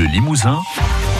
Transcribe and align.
Bleu 0.00 0.08
Limousin. 0.08 0.62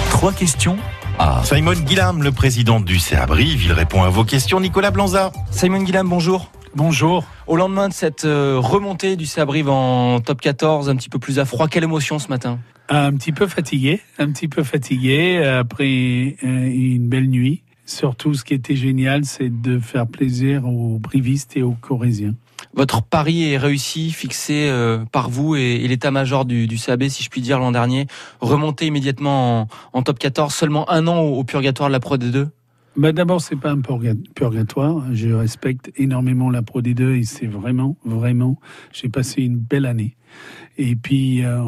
Trois 0.08 0.32
questions 0.32 0.78
à 1.18 1.42
Simon 1.44 1.74
Guillam, 1.74 2.22
le 2.22 2.32
président 2.32 2.80
du 2.80 2.98
CA 2.98 3.26
Brive, 3.26 3.62
il 3.62 3.72
répond 3.72 4.02
à 4.04 4.08
vos 4.08 4.24
questions. 4.24 4.58
Nicolas 4.58 4.90
Blanza. 4.90 5.32
Simon 5.50 5.82
Guillam, 5.82 6.08
bonjour. 6.08 6.50
Bonjour. 6.74 7.24
Au 7.46 7.56
lendemain 7.56 7.90
de 7.90 7.92
cette 7.92 8.24
euh, 8.24 8.56
remontée 8.58 9.16
du 9.16 9.26
Sabrive 9.26 9.68
en 9.68 10.20
top 10.20 10.40
14, 10.40 10.88
un 10.88 10.96
petit 10.96 11.10
peu 11.10 11.18
plus 11.18 11.38
à 11.38 11.44
froid, 11.44 11.68
quelle 11.68 11.84
émotion 11.84 12.18
ce 12.18 12.28
matin? 12.28 12.58
Un 12.88 13.12
petit 13.12 13.32
peu 13.32 13.46
fatigué, 13.46 14.00
un 14.18 14.32
petit 14.32 14.48
peu 14.48 14.62
fatigué 14.62 15.44
après 15.44 16.38
euh, 16.42 16.70
une 16.72 17.06
belle 17.06 17.28
nuit. 17.28 17.62
Surtout, 17.84 18.32
ce 18.32 18.44
qui 18.44 18.54
était 18.54 18.76
génial, 18.76 19.26
c'est 19.26 19.50
de 19.50 19.78
faire 19.78 20.06
plaisir 20.06 20.66
aux 20.66 20.98
brivistes 20.98 21.54
et 21.54 21.62
aux 21.62 21.76
corésiens. 21.78 22.34
Votre 22.74 23.02
pari 23.02 23.50
est 23.50 23.58
réussi, 23.58 24.12
fixé 24.12 24.68
euh, 24.68 25.04
par 25.10 25.28
vous 25.28 25.56
et, 25.56 25.78
l'état-major 25.88 26.44
du, 26.44 26.66
du, 26.68 26.78
CAB, 26.78 27.08
si 27.08 27.24
je 27.24 27.28
puis 27.28 27.40
dire, 27.40 27.58
l'an 27.58 27.72
dernier. 27.72 28.06
Remonter 28.40 28.86
immédiatement 28.86 29.68
en, 29.92 30.02
top 30.02 30.18
14, 30.18 30.54
seulement 30.54 30.88
un 30.90 31.06
an 31.08 31.20
au, 31.20 31.42
purgatoire 31.42 31.88
de 31.88 31.92
la 31.92 32.00
Pro 32.00 32.16
D2 32.16 32.48
bah 32.96 33.12
D'abord, 33.12 33.40
c'est 33.40 33.56
pas 33.56 33.70
un 33.70 33.80
purgatoire. 34.34 35.04
Je 35.12 35.30
respecte 35.30 35.90
énormément 35.96 36.50
la 36.50 36.62
Pro 36.62 36.80
D2 36.80 37.16
et 37.16 37.24
c'est 37.24 37.46
vraiment, 37.46 37.96
vraiment, 38.04 38.58
j'ai 38.92 39.08
passé 39.08 39.42
une 39.42 39.56
belle 39.56 39.86
année. 39.86 40.16
Et 40.78 40.94
puis, 40.96 41.44
euh, 41.44 41.62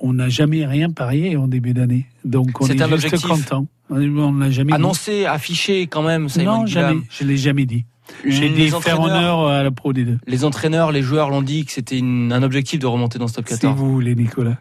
on 0.00 0.12
n'a 0.12 0.28
jamais 0.28 0.66
rien 0.66 0.90
parié 0.90 1.36
en 1.36 1.48
début 1.48 1.72
d'année. 1.72 2.06
Donc, 2.24 2.60
on 2.60 2.66
est, 2.66 2.80
un 2.80 2.96
juste 2.96 3.26
content. 3.26 3.66
On 3.90 4.32
n'a 4.32 4.50
jamais 4.50 4.72
annoncé, 4.72 5.24
affiché 5.24 5.86
quand 5.86 6.02
même. 6.02 6.28
Simon 6.28 6.60
non, 6.60 6.66
jamais. 6.66 7.00
Je 7.10 7.24
l'ai 7.24 7.36
jamais 7.36 7.66
dit. 7.66 7.84
J'ai 8.24 8.50
dit 8.50 8.70
faire 8.80 9.00
honneur 9.00 9.46
à 9.46 9.62
la 9.62 9.70
Pro 9.70 9.92
D2. 9.92 10.18
Les 10.26 10.44
entraîneurs, 10.44 10.92
les 10.92 11.02
joueurs 11.02 11.30
l'ont 11.30 11.42
dit 11.42 11.64
que 11.64 11.72
c'était 11.72 12.00
un 12.00 12.42
objectif 12.42 12.80
de 12.80 12.86
remonter 12.86 13.18
dans 13.18 13.28
ce 13.28 13.34
top 13.34 13.46
14. 13.46 13.60
Si 13.60 13.78
vous 13.78 13.92
voulez, 13.92 14.14
Nicolas. 14.14 14.58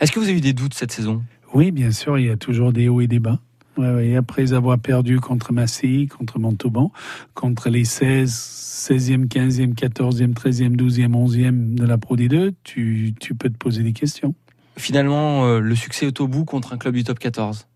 Est-ce 0.00 0.12
que 0.12 0.18
vous 0.18 0.26
avez 0.26 0.38
eu 0.38 0.40
des 0.40 0.52
doutes 0.52 0.74
cette 0.74 0.92
saison? 0.92 1.22
Oui, 1.52 1.70
bien 1.70 1.90
sûr, 1.90 2.18
il 2.18 2.26
y 2.26 2.30
a 2.30 2.36
toujours 2.36 2.72
des 2.72 2.88
hauts 2.88 3.00
et 3.00 3.06
des 3.06 3.18
bas. 3.18 3.38
Ouais, 3.76 4.14
après 4.16 4.52
avoir 4.52 4.78
perdu 4.78 5.20
contre 5.20 5.52
Massy, 5.52 6.06
contre 6.06 6.38
Montauban, 6.38 6.92
contre 7.34 7.70
les 7.70 7.84
16, 7.84 8.30
16e, 8.30 9.26
15e, 9.26 9.74
14e, 9.74 10.34
13e, 10.34 10.76
12e, 10.76 11.12
11e 11.12 11.74
de 11.74 11.86
la 11.86 11.96
Pro 11.96 12.16
D2, 12.16 12.52
tu, 12.64 13.14
tu 13.18 13.34
peux 13.34 13.48
te 13.48 13.56
poser 13.56 13.82
des 13.82 13.92
questions. 13.92 14.34
Finalement, 14.76 15.46
euh, 15.46 15.60
le 15.60 15.74
succès 15.74 16.06
est 16.06 16.20
au 16.20 16.28
bout 16.28 16.44
contre 16.44 16.72
un 16.72 16.78
club 16.78 16.94
du 16.94 17.04
top 17.04 17.18
14 17.18 17.66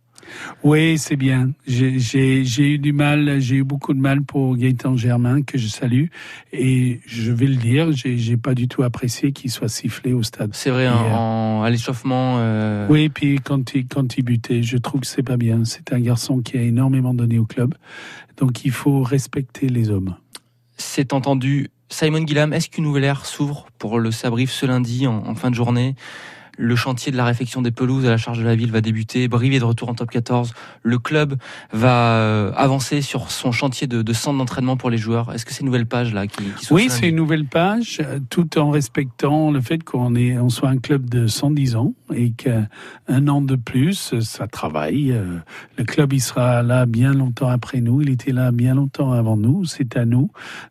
oui, 0.63 0.99
c'est 0.99 1.17
bien. 1.17 1.51
J'ai 1.67 2.75
eu 2.75 2.79
du 2.79 2.93
mal, 2.93 3.41
j'ai 3.41 3.57
eu 3.57 3.65
beaucoup 3.65 3.95
de 3.95 3.99
mal 3.99 4.23
pour 4.23 4.57
Gaëtan 4.57 4.97
Germain, 4.97 5.43
que 5.43 5.59
je 5.59 5.69
salue. 5.69 6.07
Et 6.53 7.01
je 7.07 7.33
vais 7.33 7.47
le 7.47 7.57
dire, 7.57 7.89
j'ai 7.93 8.37
pas 8.37 8.55
du 8.55 8.69
tout 8.69 8.83
apprécié 8.83 9.33
qu'il 9.33 9.51
soit 9.51 9.69
sifflé 9.69 10.13
au 10.13 10.23
stade. 10.23 10.51
C'est 10.53 10.71
vrai, 10.71 10.87
à 10.87 11.69
l'échauffement. 11.71 12.37
Euh... 12.39 12.87
Oui, 12.89 13.09
puis 13.09 13.41
quand 13.43 13.75
il, 13.75 13.87
quand 13.87 14.17
il 14.17 14.23
butait, 14.23 14.63
je 14.63 14.77
trouve 14.77 15.03
que 15.03 15.07
c'est 15.07 15.23
pas 15.23 15.37
bien. 15.37 15.65
C'est 15.65 15.93
un 15.93 16.01
garçon 16.01 16.41
qui 16.41 16.57
a 16.59 16.63
énormément 16.63 17.15
donné 17.15 17.39
au 17.39 17.45
club. 17.45 17.75
Donc 18.37 18.65
il 18.65 18.73
faut 18.73 19.03
respecter 19.03 19.69
les 19.69 19.91
hommes. 19.91 20.17
C'est 20.77 21.13
entendu. 21.13 21.71
Simon 21.89 22.23
Guillam, 22.23 22.53
est-ce 22.53 22.69
qu'une 22.69 22.85
nouvelle 22.85 23.05
ère 23.05 23.27
s'ouvre 23.27 23.67
pour 23.79 24.01
le 24.01 24.11
Sabrif 24.11 24.51
ce 24.51 24.67
lundi 24.67 25.07
en 25.07 25.35
fin 25.35 25.51
de 25.51 25.55
journée? 25.55 25.95
Le 26.57 26.77
chantier 26.77 27.13
de 27.13 27.17
la 27.17 27.25
réfection 27.25 27.63
des 27.63 27.71
pelouses 27.71 28.07
à 28.07 28.11
la 28.11 28.17
charge 28.17 28.39
de 28.39 28.45
la 28.45 28.55
ville 28.55 28.71
va 28.71 28.81
débuter. 28.81 29.29
Brive 29.29 29.55
est 29.55 29.59
de 29.59 29.65
retour 29.65 29.89
en 29.89 29.95
top 29.95 30.11
14. 30.11 30.53
Le 30.83 30.99
club 30.99 31.37
va 31.73 32.19
euh, 32.19 32.53
avancer 32.57 33.03
sur 33.03 33.31
son 33.31 33.53
chantier 33.53 33.87
de, 33.87 34.13
centre 34.13 34.39
d'entraînement 34.39 34.77
pour 34.77 34.91
les 34.91 34.99
joueurs. 34.99 35.33
Est-ce 35.33 35.45
que 35.45 35.53
c'est 35.53 35.61
une 35.61 35.67
nouvelle 35.67 35.87
page 35.87 36.13
là 36.13 36.27
qui, 36.27 36.43
Oui, 36.71 36.87
c'est 36.89 37.09
une 37.09 37.17
nouvelle 37.17 37.47
page, 37.47 38.01
euh, 38.01 38.19
tout 38.31 38.59
en 38.59 38.71
respectant 38.71 39.51
le 39.51 39.61
fait 39.61 39.83
qu'on 39.83 40.15
est, 40.15 40.39
on 40.39 40.49
soit 40.49 40.69
un 40.69 40.79
club 40.79 41.09
de 41.09 41.27
110 41.27 41.77
ans 41.77 41.95
et 42.15 42.31
qu'un 42.31 43.29
an 43.29 43.41
de 43.41 43.57
plus, 43.57 44.19
ça 44.21 44.47
travaille. 44.47 45.13
Euh, 45.13 45.39
le 45.77 45.85
club, 45.85 46.13
il 46.13 46.21
sera 46.21 46.63
là 46.63 46.87
bien 46.87 47.13
longtemps 47.13 47.49
après 47.49 47.81
nous. 47.81 48.03
Il 48.03 48.11
était 48.11 48.33
là 48.33 48.53
bien 48.53 48.75
longtemps 48.75 49.13
avant 49.13 49.37
nous. 49.37 49.65
C'est 49.65 49.97
à 49.97 50.05
nous 50.05 50.31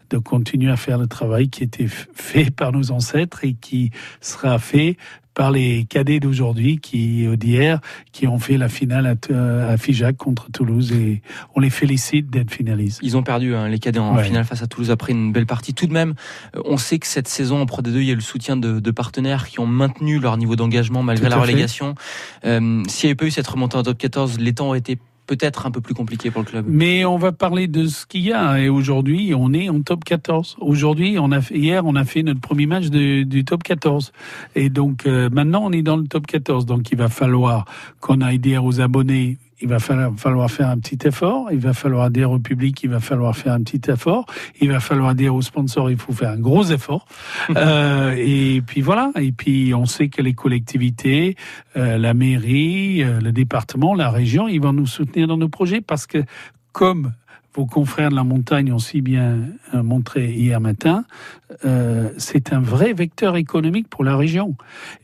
de 0.09 0.17
continuer 0.19 0.71
à 0.71 0.77
faire 0.77 0.97
le 0.97 1.07
travail 1.07 1.49
qui 1.49 1.63
était 1.63 1.87
fait 1.87 2.51
par 2.51 2.71
nos 2.71 2.91
ancêtres 2.91 3.43
et 3.43 3.53
qui 3.53 3.91
sera 4.21 4.59
fait 4.59 4.97
par 5.33 5.51
les 5.51 5.85
cadets 5.85 6.19
d'aujourd'hui 6.19 6.79
qui 6.79 7.25
euh, 7.25 7.35
d'hier 7.35 7.79
qui 8.11 8.27
ont 8.27 8.39
fait 8.39 8.57
la 8.57 8.69
finale 8.69 9.07
à, 9.07 9.69
à, 9.69 9.77
Figeac 9.77 10.17
contre 10.17 10.51
Toulouse 10.51 10.91
et 10.91 11.21
on 11.55 11.59
les 11.59 11.69
félicite 11.69 12.29
d'être 12.29 12.51
finalistes. 12.51 12.99
Ils 13.01 13.17
ont 13.17 13.23
perdu 13.23 13.55
hein, 13.55 13.67
les 13.67 13.79
cadets 13.79 13.99
en 13.99 14.17
finale 14.17 14.45
face 14.45 14.61
à 14.61 14.67
Toulouse 14.67 14.91
après 14.91 15.11
une 15.11 15.31
belle 15.31 15.45
partie. 15.45 15.73
Tout 15.73 15.87
de 15.87 15.93
même, 15.93 16.13
euh, 16.55 16.61
on 16.65 16.77
sait 16.77 16.99
que 16.99 17.07
cette 17.07 17.27
saison 17.27 17.61
en 17.61 17.65
Pro 17.65 17.81
D2, 17.81 17.97
il 17.97 18.03
y 18.03 18.11
a 18.11 18.15
le 18.15 18.21
soutien 18.21 18.57
de, 18.57 18.79
de 18.79 18.91
partenaires 18.91 19.47
qui 19.47 19.59
ont 19.59 19.67
maintenu 19.67 20.19
leur 20.19 20.37
niveau 20.37 20.55
d'engagement 20.55 21.03
malgré 21.03 21.29
la 21.29 21.37
relégation. 21.37 21.95
Euh, 22.45 22.83
S'il 22.87 23.07
n'y 23.07 23.11
avait 23.11 23.15
pas 23.15 23.25
eu 23.25 23.31
cette 23.31 23.47
remontée 23.47 23.77
en 23.77 23.83
top 23.83 23.97
14, 23.97 24.39
les 24.39 24.53
temps 24.53 24.67
auraient 24.67 24.79
été 24.79 24.97
peut-être 25.35 25.65
un 25.65 25.71
peu 25.71 25.81
plus 25.81 25.93
compliqué 25.93 26.31
pour 26.31 26.41
le 26.41 26.47
club. 26.47 26.65
Mais 26.67 27.05
on 27.05 27.17
va 27.17 27.31
parler 27.31 27.67
de 27.67 27.87
ce 27.87 28.05
qu'il 28.05 28.21
y 28.21 28.33
a. 28.33 28.59
Et 28.59 28.69
aujourd'hui, 28.69 29.33
on 29.35 29.53
est 29.53 29.69
en 29.69 29.81
top 29.81 30.03
14. 30.03 30.57
Aujourd'hui, 30.59 31.17
on 31.19 31.31
a 31.31 31.41
fait, 31.41 31.57
hier, 31.57 31.85
on 31.85 31.95
a 31.95 32.05
fait 32.05 32.23
notre 32.23 32.41
premier 32.41 32.65
match 32.65 32.87
du 32.87 33.45
top 33.45 33.63
14. 33.63 34.11
Et 34.55 34.69
donc, 34.69 35.05
euh, 35.05 35.29
maintenant, 35.31 35.63
on 35.65 35.71
est 35.71 35.81
dans 35.81 35.97
le 35.97 36.07
top 36.07 36.27
14. 36.27 36.65
Donc, 36.65 36.91
il 36.91 36.97
va 36.97 37.09
falloir 37.09 37.65
qu'on 37.99 38.21
aille 38.21 38.39
dire 38.39 38.63
aux 38.63 38.79
abonnés 38.79 39.37
il 39.63 39.69
va 39.69 39.79
falloir 39.79 40.51
faire 40.51 40.67
un 40.67 40.77
petit 40.77 41.07
effort, 41.07 41.47
il 41.49 41.59
va 41.59 41.73
falloir 41.73 42.11
dire 42.11 42.29
au 42.31 42.39
public, 42.39 42.83
il 42.83 42.89
va 42.89 42.99
falloir 42.99 43.35
faire 43.35 43.53
un 43.53 43.63
petit 43.63 43.89
effort, 43.89 44.25
il 44.59 44.69
va 44.69 44.81
falloir 44.81 45.15
dire 45.15 45.33
aux 45.33 45.41
sponsors, 45.41 45.89
il 45.89 45.97
faut 45.97 46.11
faire 46.11 46.31
un 46.31 46.39
gros 46.39 46.65
effort. 46.65 47.05
euh, 47.55 48.13
et 48.17 48.61
puis 48.61 48.81
voilà, 48.81 49.11
et 49.15 49.31
puis 49.31 49.73
on 49.73 49.85
sait 49.85 50.09
que 50.09 50.21
les 50.21 50.33
collectivités, 50.33 51.37
euh, 51.77 51.97
la 51.97 52.13
mairie, 52.13 53.03
euh, 53.03 53.21
le 53.21 53.31
département, 53.31 53.95
la 53.95 54.09
région, 54.09 54.49
ils 54.49 54.61
vont 54.61 54.73
nous 54.73 54.85
soutenir 54.85 55.27
dans 55.27 55.37
nos 55.37 55.49
projets 55.49 55.79
parce 55.79 56.07
que 56.07 56.17
comme 56.73 57.13
vos 57.55 57.65
confrères 57.65 58.09
de 58.09 58.15
la 58.15 58.23
montagne 58.23 58.71
ont 58.73 58.79
si 58.79 59.01
bien 59.01 59.39
euh, 59.73 59.83
montré 59.83 60.31
hier 60.31 60.59
matin, 60.59 61.05
euh, 61.65 62.09
c'est 62.17 62.51
un 62.51 62.61
vrai 62.61 62.93
vecteur 62.93 63.35
économique 63.37 63.87
pour 63.89 64.03
la 64.03 64.17
région. 64.17 64.55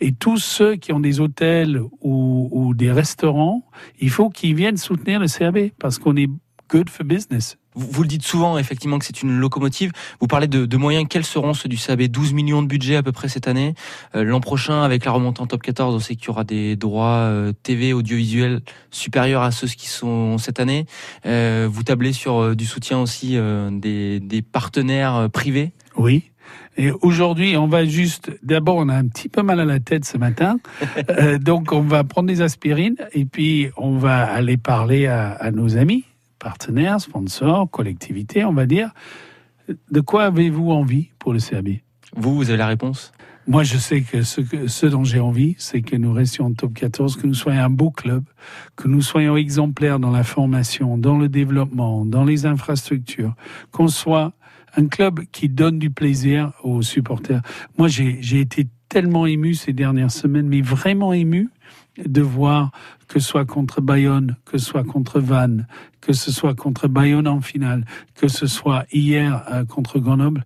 Et 0.02 0.14
tous 0.14 0.38
ceux 0.38 0.76
qui 0.76 0.92
ont 0.92 1.00
des 1.00 1.20
hôtels 1.20 1.82
ou, 2.02 2.74
des 2.76 2.92
restaurants, 2.92 3.64
il 4.00 4.10
faut 4.10 4.30
qu'ils 4.30 4.56
viennent 4.56 4.78
soutenir 4.78 5.20
le 5.20 5.28
CAB 5.28 5.70
parce 5.80 6.00
qu'on 6.00 6.16
est 6.16 6.30
good 6.70 6.90
for 6.90 7.06
business. 7.06 7.59
Vous, 7.76 8.02
le 8.02 8.08
dites 8.08 8.24
souvent, 8.24 8.58
effectivement, 8.58 8.98
que 8.98 9.06
c'est 9.06 9.22
une 9.22 9.38
locomotive. 9.38 9.92
Vous 10.20 10.28
parlez 10.28 10.48
de, 10.48 10.78
moyens. 10.78 11.06
Quels 11.08 11.26
seront 11.26 11.54
ceux 11.54 11.70
du 11.70 11.78
CAB 11.78 12.02
12 12.04 12.34
millions 12.34 12.64
de 12.64 12.68
budget 12.68 12.96
à 12.96 13.04
peu 13.04 13.12
près 13.12 13.28
cette 13.28 13.48
année. 13.48 13.76
Euh, 14.16 14.24
l'an 14.24 14.40
prochain, 14.40 14.82
avec 14.82 15.06
la 15.06 15.12
remontée 15.12 15.42
en 15.42 15.48
top 15.48 15.62
14, 15.62 15.96
on 15.96 16.00
sait 16.00 16.16
qu'il 16.16 16.28
y 16.28 16.30
aura 16.32 16.44
des 16.44 16.76
droits 16.76 17.28
euh, 17.28 17.54
TV, 17.64 17.94
audiovisuels 17.94 18.62
supérieurs 18.90 19.44
à 19.44 19.52
ceux 19.52 19.68
qui 19.68 19.88
sont 19.88 20.40
cette 20.40 20.60
année. 20.60 20.86
Euh, 21.26 21.68
vous 21.72 21.84
tablez 21.84 22.12
sur 22.12 22.56
du 22.56 22.66
soutien 22.66 23.00
aussi 23.00 23.38
des, 23.72 24.20
des 24.20 24.42
partenaires 24.42 25.30
privés 25.32 25.72
Oui. 25.96 26.24
Et 26.78 26.92
aujourd'hui, 26.92 27.56
on 27.58 27.68
va 27.68 27.86
juste. 27.86 28.32
D'abord, 28.42 28.78
on 28.78 28.90
a 28.90 28.96
un 28.96 29.08
petit 29.08 29.30
peu 29.30 29.44
mal 29.44 29.60
à 29.60 29.66
la 29.66 29.80
tête 29.80 30.06
ce 30.06 30.18
matin, 30.18 30.60
donc 31.42 31.72
on 31.72 31.82
va 31.82 32.04
prendre 32.04 32.28
des 32.28 32.42
aspirines 32.42 32.96
et 33.14 33.26
puis 33.26 33.70
on 33.78 33.98
va 33.98 34.24
aller 34.24 34.58
parler 34.58 35.06
à, 35.06 35.32
à 35.32 35.52
nos 35.52 35.78
amis 35.78 36.06
partenaires, 36.40 37.00
sponsors, 37.00 37.70
collectivités, 37.70 38.44
on 38.46 38.54
va 38.54 38.66
dire. 38.66 38.92
De 39.92 40.02
quoi 40.02 40.24
avez-vous 40.26 40.72
envie 40.72 41.10
pour 41.20 41.34
le 41.34 41.40
CAB 41.40 41.70
Vous, 42.16 42.36
vous 42.36 42.50
avez 42.50 42.58
la 42.58 42.68
réponse? 42.68 43.12
Moi, 43.48 43.64
je 43.64 43.78
sais 43.78 44.02
que 44.02 44.22
ce, 44.22 44.42
que, 44.42 44.68
ce 44.68 44.86
dont 44.86 45.04
j'ai 45.04 45.20
envie, 45.20 45.56
c'est 45.58 45.82
que 45.82 45.96
nous 45.96 46.14
restions 46.14 46.46
en 46.46 46.54
top 46.54 46.74
14, 46.74 47.16
que 47.16 47.26
nous 47.26 47.34
soyons 47.34 47.62
un 47.62 47.70
beau 47.70 47.90
club, 47.90 48.24
que 48.76 48.88
nous 48.88 49.02
soyons 49.02 49.38
exemplaires 49.38 50.00
dans 50.00 50.12
la 50.12 50.24
formation, 50.24 50.98
dans 50.98 51.18
le 51.18 51.30
développement, 51.30 52.06
dans 52.06 52.24
les 52.24 52.46
infrastructures, 52.46 53.34
qu'on 53.72 53.88
soit 53.88 54.34
un 54.76 54.86
club 54.86 55.22
qui 55.32 55.50
donne 55.50 55.80
du 55.80 55.90
plaisir 55.90 56.52
aux 56.64 56.84
supporters. 56.84 57.42
Moi, 57.78 57.88
j'ai 57.88 58.40
été 58.40 58.68
tellement 58.88 59.26
ému 59.26 59.56
ces 59.56 59.74
dernières 59.74 60.12
semaines, 60.12 60.48
mais 60.48 60.62
vraiment 60.62 61.12
ému 61.12 61.50
de 62.06 62.22
voir 62.22 62.72
que 63.08 63.20
ce 63.20 63.28
soit 63.28 63.46
contre 63.46 63.82
Bayonne, 63.82 64.36
que 64.46 64.58
ce 64.58 64.66
soit 64.66 64.84
contre 64.84 65.20
Vannes, 65.20 65.68
que 66.02 66.14
ce 66.14 66.32
soit 66.32 66.54
contre 66.54 66.88
Bayonne 66.88 67.28
en 67.28 67.42
finale, 67.42 67.86
que 68.16 68.28
ce 68.28 68.48
soit 68.48 68.86
hier 68.92 69.44
euh, 69.52 69.66
contre 69.66 70.00
Grenoble, 70.00 70.44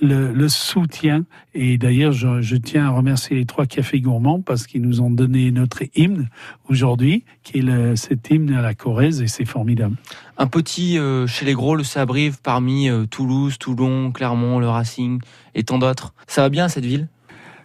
le, 0.00 0.48
soutien. 0.48 1.24
Et 1.54 1.78
d'ailleurs, 1.78 2.12
je, 2.12 2.56
tiens 2.56 2.86
à 2.86 2.90
remercier 2.90 3.36
les 3.36 3.44
trois 3.44 3.66
cafés 3.66 4.00
gourmands 4.00 4.40
parce 4.40 4.66
qu'ils 4.66 4.82
nous 4.82 5.00
ont 5.00 5.10
donné 5.10 5.50
notre 5.50 5.82
hymne 5.94 6.28
aujourd'hui, 6.68 7.24
qui 7.42 7.58
est 7.58 7.62
le, 7.62 7.96
cet 7.96 8.30
hymne 8.30 8.52
à 8.54 8.62
la 8.62 8.74
Corrèze, 8.74 9.22
et 9.22 9.26
c'est 9.26 9.44
formidable. 9.44 9.96
Un 10.38 10.46
petit 10.46 10.98
euh, 10.98 11.26
chez 11.26 11.44
les 11.44 11.54
gros, 11.54 11.76
le 11.76 11.84
Sabrive, 11.84 12.40
parmi 12.42 12.88
euh, 12.88 13.06
Toulouse, 13.06 13.58
Toulon, 13.58 14.12
Clermont, 14.12 14.58
le 14.58 14.68
Racing 14.68 15.20
et 15.54 15.62
tant 15.62 15.78
d'autres. 15.78 16.14
Ça 16.26 16.42
va 16.42 16.48
bien 16.48 16.68
cette 16.68 16.84
ville? 16.84 17.08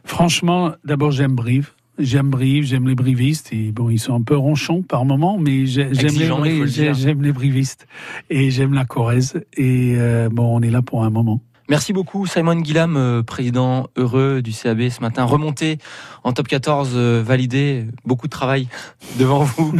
Franchement, 0.03 0.73
d'abord 0.85 1.11
j'aime 1.11 1.35
Brive. 1.35 1.71
J'aime 1.99 2.29
Brive, 2.29 2.65
j'aime 2.65 2.87
les 2.87 2.95
brivistes. 2.95 3.51
Et 3.51 3.71
bon, 3.71 3.89
ils 3.89 3.99
sont 3.99 4.13
un 4.13 4.21
peu 4.21 4.37
ronchons 4.37 4.83
par 4.83 5.05
moment, 5.05 5.37
mais 5.39 5.65
j'aime 5.65 5.91
les, 5.91 6.67
j'aime 6.93 7.21
les 7.21 7.31
brivistes 7.31 7.87
et 8.29 8.51
j'aime 8.51 8.73
la 8.73 8.85
Corrèze. 8.85 9.41
Et 9.55 9.95
euh, 9.97 10.29
bon, 10.31 10.57
on 10.57 10.61
est 10.61 10.69
là 10.69 10.81
pour 10.81 11.03
un 11.03 11.09
moment. 11.09 11.41
Merci 11.69 11.91
beaucoup 11.91 12.25
Simon 12.25 12.55
Guillam, 12.55 12.95
euh, 12.95 13.23
président 13.23 13.87
heureux 13.97 14.41
du 14.41 14.53
CAB 14.53 14.89
ce 14.89 15.01
matin. 15.01 15.25
Remonté 15.25 15.79
en 16.23 16.31
top 16.31 16.47
14, 16.47 16.91
euh, 16.93 17.21
validé, 17.25 17.85
beaucoup 18.05 18.27
de 18.27 18.31
travail 18.31 18.67
devant 19.19 19.43
vous. 19.43 19.73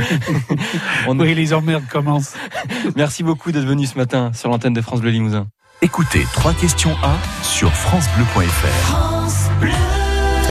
On... 1.08 1.18
Oui, 1.18 1.34
les 1.34 1.54
emmerdes 1.54 1.88
commencent. 1.90 2.36
Merci 2.96 3.24
beaucoup 3.24 3.52
d'être 3.52 3.66
venu 3.66 3.86
ce 3.86 3.98
matin 3.98 4.32
sur 4.34 4.50
l'antenne 4.50 4.74
de 4.74 4.82
France 4.82 5.00
Bleu 5.00 5.12
Limousin. 5.12 5.48
Écoutez 5.82 6.24
trois 6.34 6.54
questions 6.54 6.96
à 7.04 7.16
sur 7.44 7.72
francebleu.fr. 7.72 8.68
France 8.68 9.48
Bleu. 9.62 10.07